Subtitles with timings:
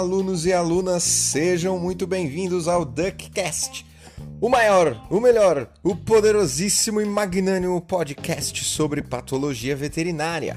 [0.00, 3.84] Alunos e alunas, sejam muito bem-vindos ao DuckCast,
[4.40, 10.56] o maior, o melhor, o poderosíssimo e magnânimo podcast sobre patologia veterinária.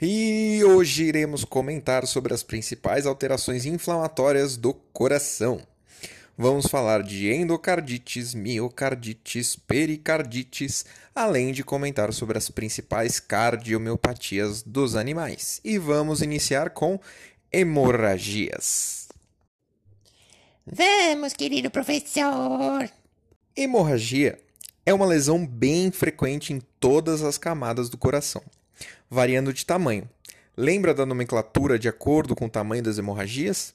[0.00, 5.60] E hoje iremos comentar sobre as principais alterações inflamatórias do coração.
[6.42, 15.60] Vamos falar de endocardites, miocardites, pericardites, além de comentar sobre as principais cardiomiopatias dos animais.
[15.62, 16.98] E vamos iniciar com
[17.52, 19.08] hemorragias.
[20.66, 22.90] Vamos, querido professor!
[23.56, 24.40] Hemorragia
[24.86, 28.42] é uma lesão bem frequente em todas as camadas do coração,
[29.08, 30.08] variando de tamanho.
[30.56, 33.74] Lembra da nomenclatura de acordo com o tamanho das hemorragias?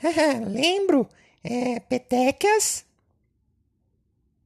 [0.48, 1.08] Lembro.
[1.42, 2.84] É, petecas.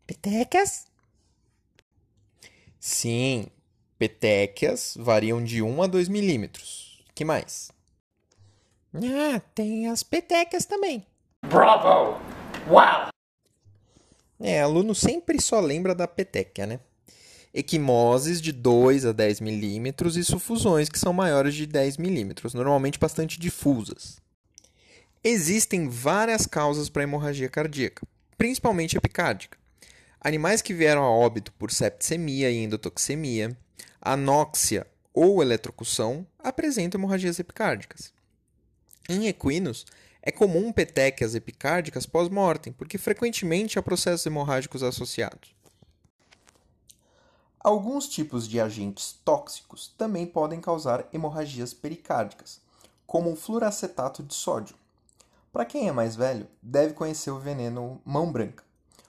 [0.07, 0.87] Petecas?
[2.81, 3.49] Sim,
[3.99, 6.88] petequias variam de 1 a 2 milímetros.
[7.19, 7.73] Que mais?
[8.95, 11.05] Ah, tem as petecas também.
[11.45, 12.17] Bravo!
[12.69, 13.09] Wow!
[14.39, 16.79] É, aluno sempre só lembra da petequia, né?
[17.53, 23.01] Equimoses de 2 a 10 milímetros e sufusões que são maiores de 10 milímetros, normalmente
[23.01, 24.21] bastante difusas.
[25.25, 29.59] Existem várias causas para hemorragia cardíaca, principalmente epicárdica.
[30.21, 33.59] Animais que vieram a óbito por septicemia e endotoxemia,
[34.01, 34.87] anóxia
[35.21, 38.13] ou eletrocução apresentam hemorragias epicárdicas.
[39.09, 39.85] Em equinos,
[40.23, 45.53] é comum petequias epicárdicas pós-mortem, porque frequentemente há processos hemorrágicos associados.
[47.59, 52.61] Alguns tipos de agentes tóxicos também podem causar hemorragias pericárdicas,
[53.05, 54.77] como o fluoracetato de sódio.
[55.53, 58.63] Para quem é mais velho, deve conhecer o veneno mão branca,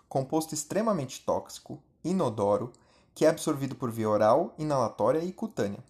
[0.07, 2.73] composto extremamente tóxico, inodoro,
[3.14, 5.87] que é absorvido por via oral, inalatória e cutânea.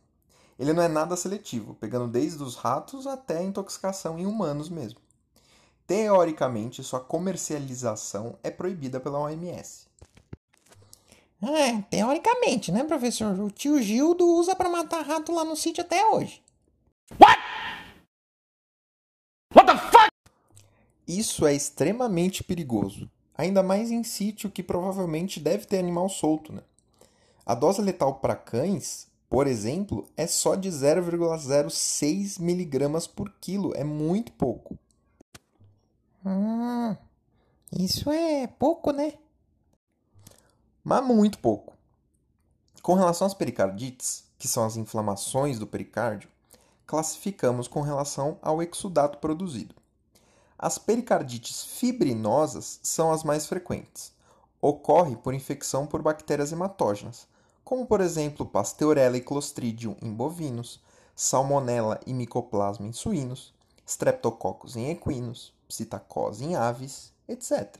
[0.59, 4.99] Ele não é nada seletivo, pegando desde os ratos até a intoxicação em humanos mesmo.
[5.87, 9.87] Teoricamente, sua comercialização é proibida pela OMS.
[11.41, 13.39] É, teoricamente, né, professor?
[13.39, 16.43] O tio Gildo usa para matar rato lá no sítio até hoje.
[17.17, 17.39] What?
[19.55, 20.09] What the fuck?
[21.07, 26.61] Isso é extremamente perigoso, ainda mais em sítio que provavelmente deve ter animal solto, né?
[27.45, 33.83] A dose letal para cães, por exemplo, é só de 0,06 miligramas por quilo, é
[33.83, 34.77] muito pouco.
[36.25, 36.95] Hum,
[37.71, 39.13] isso é pouco, né?
[40.83, 41.77] Mas muito pouco.
[42.81, 46.29] Com relação às pericardites, que são as inflamações do pericárdio,
[46.87, 49.75] classificamos com relação ao exudato produzido.
[50.57, 54.11] As pericardites fibrinosas são as mais frequentes.
[54.59, 57.27] Ocorre por infecção por bactérias hematógenas,
[57.69, 60.81] como por exemplo Pasteurella e Clostridium em bovinos,
[61.15, 63.53] Salmonella e Mycoplasma em suínos,
[63.85, 67.77] Streptococcus em equinos, Psittacose em aves, etc.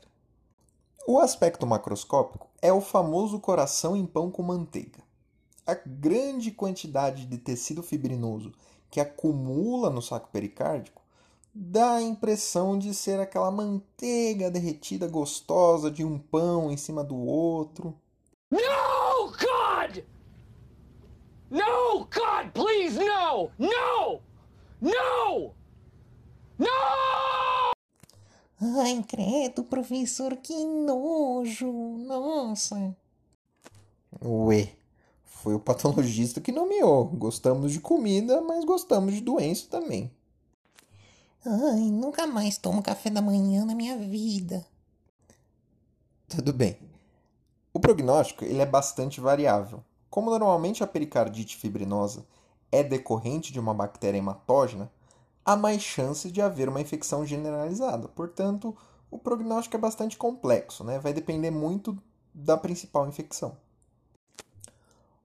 [1.08, 5.00] O aspecto macroscópico é o famoso coração em pão com manteiga.
[5.66, 8.52] A grande quantidade de tecido fibrinoso
[8.88, 11.02] que acumula no saco pericárdico
[11.52, 17.16] dá a impressão de ser aquela manteiga derretida gostosa de um pão em cima do
[17.16, 17.92] outro.
[18.52, 18.89] God!
[21.50, 23.50] No, God, please, no!
[23.58, 24.20] No!
[24.80, 25.52] No!
[26.56, 27.72] No!
[28.78, 31.72] Ai, credo, professor, que nojo!
[32.06, 32.96] Nossa!
[34.22, 34.76] Ué,
[35.24, 37.06] foi o patologista que nomeou.
[37.06, 40.08] Gostamos de comida, mas gostamos de doença também.
[41.44, 44.64] Ai, nunca mais tomo café da manhã na minha vida.
[46.28, 46.78] Tudo bem.
[47.72, 49.82] O prognóstico ele é bastante variável.
[50.10, 52.26] Como normalmente a pericardite fibrinosa
[52.72, 54.90] é decorrente de uma bactéria hematógena,
[55.44, 58.08] há mais chance de haver uma infecção generalizada.
[58.08, 58.76] Portanto,
[59.10, 60.98] o prognóstico é bastante complexo, né?
[60.98, 61.96] vai depender muito
[62.34, 63.56] da principal infecção.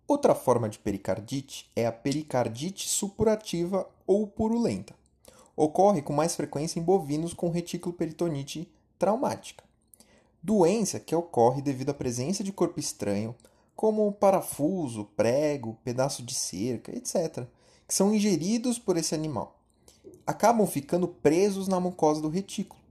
[0.07, 4.93] Outra forma de pericardite é a pericardite supurativa ou purulenta
[5.55, 9.63] ocorre com mais frequência em bovinos com retículo peritonite traumática.
[10.43, 13.35] Doença que ocorre devido à presença de corpo estranho,
[13.75, 17.45] como parafuso, prego, pedaço de cerca, etc.,
[17.87, 19.59] que são ingeridos por esse animal.
[20.25, 22.81] Acabam ficando presos na mucosa do retículo.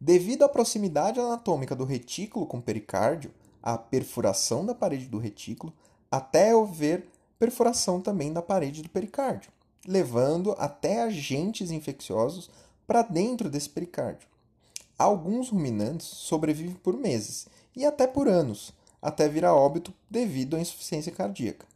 [0.00, 3.30] Devido à proximidade anatômica do retículo com o pericárdio,
[3.62, 5.72] a perfuração da parede do retículo,
[6.10, 9.50] até haver perfuração também da parede do pericárdio
[9.86, 12.50] levando até agentes infecciosos
[12.86, 14.28] para dentro desse pericárdio.
[14.98, 20.60] Alguns ruminantes sobrevivem por meses e até por anos, até vir a óbito devido à
[20.60, 21.66] insuficiência cardíaca.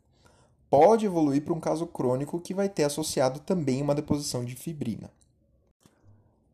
[0.69, 5.09] pode evoluir para um caso crônico que vai ter associado também uma deposição de fibrina.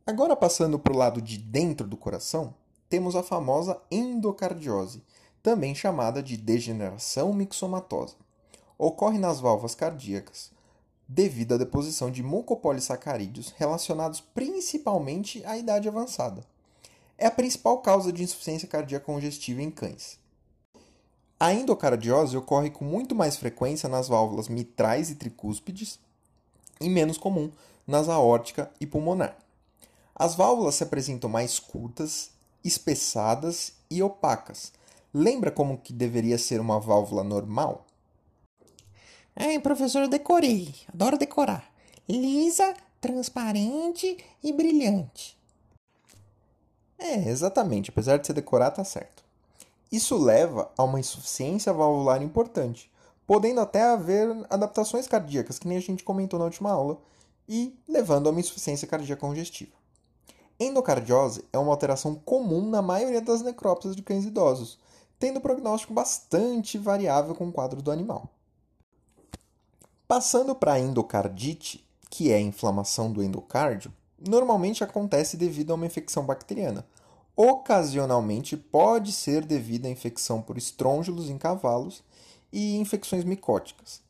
[0.07, 2.53] Agora, passando para o lado de dentro do coração,
[2.89, 5.03] temos a famosa endocardiose,
[5.43, 8.15] também chamada de degeneração mixomatosa.
[8.77, 10.51] Ocorre nas válvulas cardíacas
[11.13, 16.45] devido à deposição de mucopolissacarídeos relacionados principalmente à idade avançada.
[17.19, 20.20] É a principal causa de insuficiência cardíaca congestiva em cães.
[21.43, 25.99] A endocardiose ocorre com muito mais frequência nas válvulas mitrais e tricúspides
[26.79, 27.51] e menos comum
[27.87, 29.39] nas aórtica e pulmonar.
[30.15, 32.33] As válvulas se apresentam mais curtas,
[32.63, 34.71] espessadas e opacas.
[35.15, 37.87] Lembra como que deveria ser uma válvula normal?
[39.35, 40.75] Ai, professor, eu decorei.
[40.93, 41.73] Adoro decorar.
[42.07, 45.39] Lisa, transparente e brilhante.
[46.99, 47.89] É, exatamente.
[47.89, 49.30] Apesar de você decorar, tá certo.
[49.91, 52.91] Isso leva a uma insuficiência valvular importante,
[53.27, 57.01] podendo até haver adaptações cardíacas, que nem a gente comentou na última aula,
[57.49, 59.73] e levando a uma insuficiência cardíaca congestiva.
[60.59, 64.79] Endocardiose é uma alteração comum na maioria das necrópsias de cães idosos,
[65.19, 68.29] tendo prognóstico bastante variável com o quadro do animal.
[70.07, 75.87] Passando para a endocardite, que é a inflamação do endocárdio, normalmente acontece devido a uma
[75.87, 76.85] infecção bacteriana.
[77.37, 82.03] Ocasionalmente pode ser devido à infecção por estrôngilos em cavalos
[82.53, 84.01] e infecções micóticas.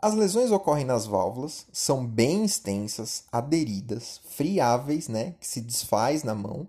[0.00, 6.34] As lesões ocorrem nas válvulas, são bem extensas, aderidas, friáveis, né, que se desfaz na
[6.34, 6.66] mão,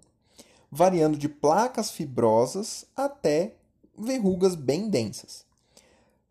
[0.69, 3.53] variando de placas fibrosas até
[3.97, 5.45] verrugas bem densas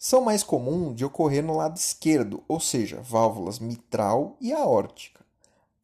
[0.00, 5.20] são mais comuns de ocorrer no lado esquerdo, ou seja, válvulas mitral e aórtica.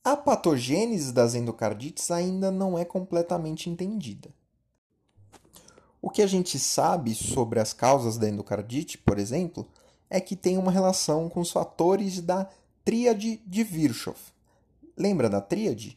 [0.06, 4.32] A patogênese das endocardites ainda não é completamente entendida.
[6.00, 9.68] O que a gente sabe sobre as causas da endocardite, por exemplo,
[10.08, 12.48] é que tem uma relação com os fatores da
[12.84, 14.14] tríade de Virchow.
[14.96, 15.96] Lembra da tríade?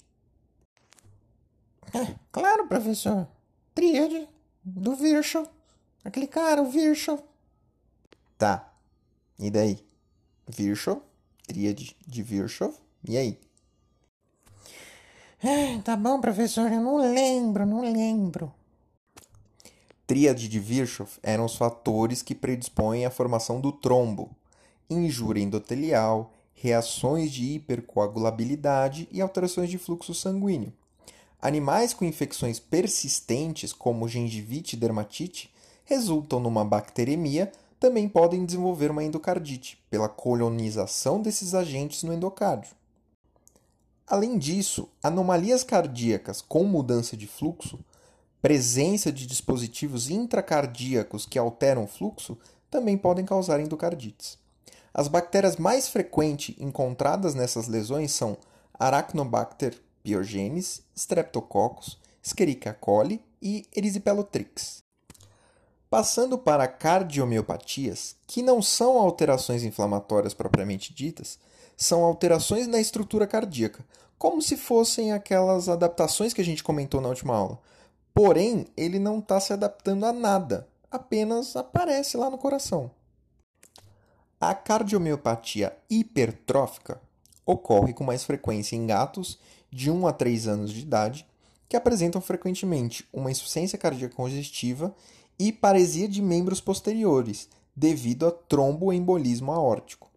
[1.94, 3.28] É, claro, professor.
[3.76, 4.28] Tríade
[4.64, 5.48] do Virchow.
[6.04, 7.24] Aquele cara, o Virchow.
[8.40, 8.74] Tá.
[9.38, 9.86] E daí?
[10.48, 11.00] Virchow,
[11.46, 12.74] tríade de Virchow,
[13.08, 13.40] e aí?
[15.86, 18.52] Tá bom, professor, eu não lembro, não lembro.
[20.06, 24.32] Tríade de Virchow eram os fatores que predispõem à formação do trombo,
[24.90, 30.74] injúria endotelial, reações de hipercoagulabilidade e alterações de fluxo sanguíneo.
[31.42, 35.54] Animais com infecções persistentes, como gengivite e dermatite,
[35.86, 37.50] resultam numa bacteremia
[37.80, 42.79] também podem desenvolver uma endocardite, pela colonização desses agentes no endocárdio.
[44.10, 47.80] Além disso, anomalias cardíacas com mudança de fluxo,
[48.42, 52.36] presença de dispositivos intracardíacos que alteram o fluxo,
[52.72, 54.40] também podem causar endocardites.
[54.92, 58.36] As bactérias mais frequentes encontradas nessas lesões são
[58.74, 64.84] Arachnobacter pyogenes, Streptococcus, Escherichia coli e Erysipelotrix.
[65.88, 71.38] Passando para cardiomiopatias, que não são alterações inflamatórias propriamente ditas,
[71.80, 73.86] são alterações na estrutura cardíaca,
[74.18, 77.58] como se fossem aquelas adaptações que a gente comentou na última aula.
[78.14, 82.92] Porém, ele não está se adaptando a nada, apenas aparece lá no coração.
[84.42, 87.02] A cardiomiopatia hipertrófica
[87.46, 89.40] ocorre com mais frequência em gatos
[89.72, 91.26] de 1 a 3 anos de idade
[91.70, 94.94] que apresentam frequentemente uma insuficiência cardíaca congestiva
[95.38, 100.09] e paresia de membros posteriores, devido a tromboembolismo aórtico.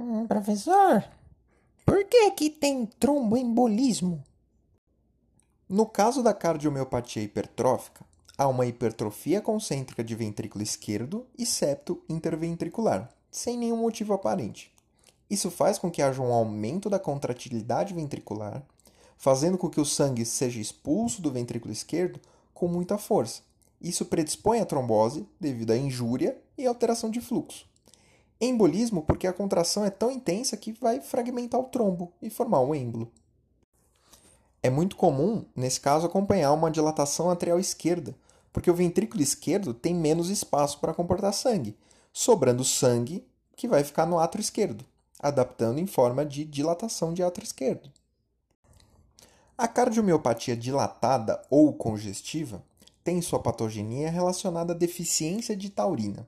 [0.00, 1.04] Hum, professor,
[1.84, 4.22] por que que tem tromboembolismo?
[5.68, 8.04] No caso da cardiomiopatia hipertrófica,
[8.38, 14.72] há uma hipertrofia concêntrica de ventrículo esquerdo e septo interventricular, sem nenhum motivo aparente.
[15.28, 18.62] Isso faz com que haja um aumento da contratilidade ventricular,
[19.16, 22.20] fazendo com que o sangue seja expulso do ventrículo esquerdo
[22.54, 23.42] com muita força,
[23.80, 27.66] isso predispõe à trombose devido à injúria e alteração de fluxo.
[28.40, 32.74] Embolismo porque a contração é tão intensa que vai fragmentar o trombo e formar um
[32.74, 33.10] êmbolo.
[34.62, 38.14] É muito comum, nesse caso, acompanhar uma dilatação atrial esquerda,
[38.52, 41.76] porque o ventrículo esquerdo tem menos espaço para comportar sangue,
[42.12, 43.26] sobrando sangue
[43.56, 44.84] que vai ficar no átrio esquerdo,
[45.18, 47.90] adaptando em forma de dilatação de átrio esquerdo.
[49.56, 52.62] A cardiomiopatia dilatada ou congestiva
[53.02, 56.26] tem sua patogenia relacionada à deficiência de taurina.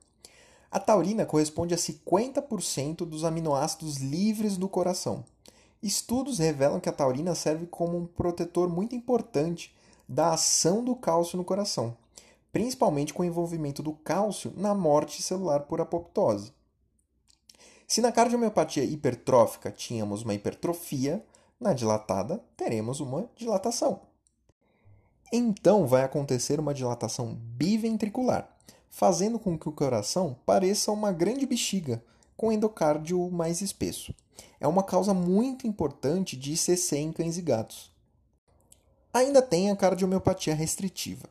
[0.70, 5.24] A taurina corresponde a 50% dos aminoácidos livres do coração.
[5.82, 9.74] Estudos revelam que a taurina serve como um protetor muito importante
[10.08, 11.96] da ação do cálcio no coração,
[12.52, 16.52] principalmente com o envolvimento do cálcio na morte celular por apoptose.
[17.86, 21.24] Se na cardiomiopatia hipertrófica tínhamos uma hipertrofia,
[21.58, 24.02] na dilatada teremos uma dilatação.
[25.32, 28.48] Então vai acontecer uma dilatação biventricular,
[28.90, 32.02] fazendo com que o coração pareça uma grande bexiga
[32.36, 34.12] com endocárdio mais espesso.
[34.58, 37.90] É uma causa muito importante de ICC em cães e gatos.
[39.12, 41.28] Ainda tem a cardiomiopatia restritiva,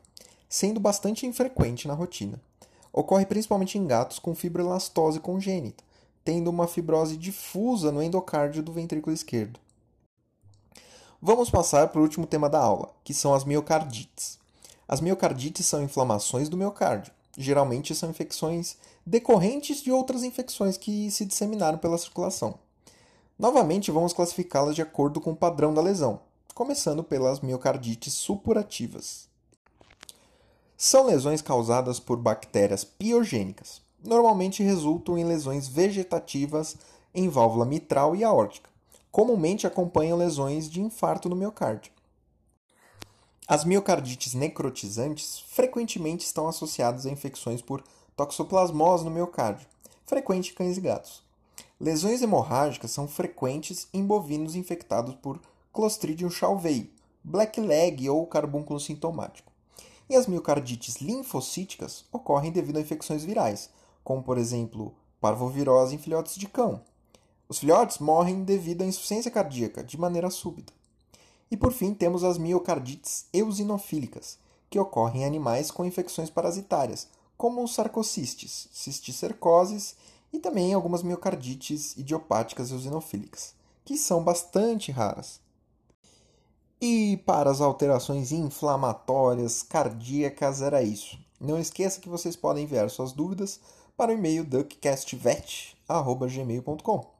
[0.48, 2.40] sendo bastante infrequente na rotina.
[2.92, 5.84] Ocorre principalmente em gatos com fibrelastose congênita,
[6.24, 9.60] tendo uma fibrose difusa no endocárdio do ventrículo esquerdo.
[11.22, 14.38] Vamos passar para o último tema da aula, que são as miocardites.
[14.88, 17.12] As miocardites são inflamações do miocárdio.
[17.40, 22.58] Geralmente são infecções decorrentes de outras infecções que se disseminaram pela circulação.
[23.38, 26.20] Novamente, vamos classificá-las de acordo com o padrão da lesão,
[26.54, 29.28] começando pelas miocardites supurativas.
[30.76, 33.80] São lesões causadas por bactérias piogênicas.
[34.04, 36.76] Normalmente resultam em lesões vegetativas
[37.14, 38.70] em válvula mitral e aórtica
[39.10, 41.92] comumente acompanham lesões de infarto no miocárdio.
[43.52, 47.82] As miocardites necrotizantes frequentemente estão associadas a infecções por
[48.14, 49.66] toxoplasmose no miocárdio,
[50.06, 51.20] frequente em cães e gatos.
[51.80, 55.40] Lesões hemorrágicas são frequentes em bovinos infectados por
[55.72, 56.92] Clostridium chalvei,
[57.24, 59.50] blackleg ou carbúnculo sintomático.
[60.08, 63.68] E as miocardites linfocíticas ocorrem devido a infecções virais,
[64.04, 66.82] como por exemplo parvovirose em filhotes de cão,
[67.48, 70.72] os filhotes morrem devido à insuficiência cardíaca, de maneira súbita.
[71.50, 74.38] E por fim, temos as miocardites eosinofílicas,
[74.68, 79.96] que ocorrem em animais com infecções parasitárias, como os sarcocistes, cisticercoses
[80.32, 83.52] e também algumas miocardites idiopáticas eosinofílicas,
[83.84, 85.40] que são bastante raras.
[86.80, 91.18] E para as alterações inflamatórias cardíacas era isso.
[91.40, 93.60] Não esqueça que vocês podem enviar suas dúvidas
[93.96, 97.10] para o e-mail duckcastvet.gmail.com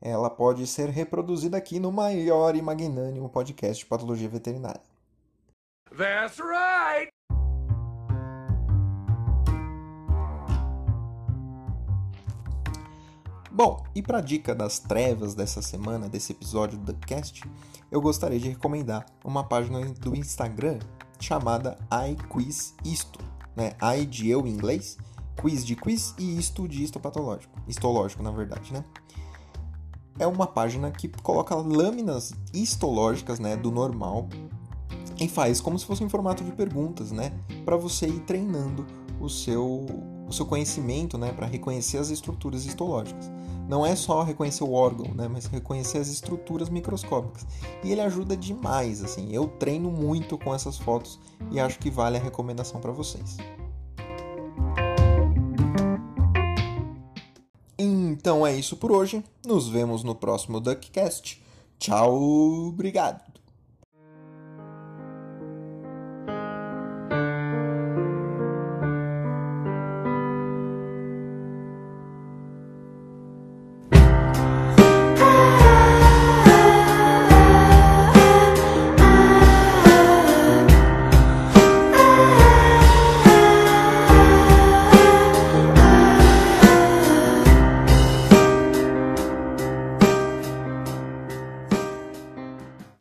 [0.00, 4.82] ela pode ser reproduzida aqui no maior e magnânimo podcast de patologia veterinária.
[5.96, 7.10] That's right!
[13.50, 17.42] Bom, e para a dica das trevas dessa semana, desse episódio do Cast,
[17.90, 20.78] eu gostaria de recomendar uma página do Instagram
[21.18, 21.76] chamada
[22.12, 23.18] iQuizIsto,
[23.56, 23.72] né?
[23.82, 24.96] I de eu em inglês,
[25.40, 28.84] quiz de quiz e isto de histopatológico, histológico na verdade, né?
[30.18, 34.28] É uma página que coloca lâminas histológicas né, do normal
[35.20, 37.32] e faz como se fosse um formato de perguntas, né,
[37.64, 38.86] para você ir treinando
[39.20, 39.86] o seu,
[40.28, 43.30] o seu conhecimento, né, para reconhecer as estruturas histológicas.
[43.68, 47.46] Não é só reconhecer o órgão, né, mas reconhecer as estruturas microscópicas.
[47.84, 49.28] E ele ajuda demais, assim.
[49.30, 51.20] Eu treino muito com essas fotos
[51.50, 53.36] e acho que vale a recomendação para vocês.
[58.28, 59.24] Então é isso por hoje.
[59.42, 61.42] Nos vemos no próximo Duckcast.
[61.78, 62.14] Tchau,
[62.68, 63.22] obrigado.